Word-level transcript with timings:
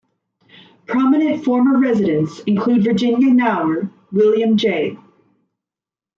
Prominent 0.87 1.45
former 1.45 1.77
residents 1.77 2.39
include 2.47 2.83
Virginia 2.83 3.29
Knauer, 3.35 3.91
William 4.11 4.57
J. 4.57 4.97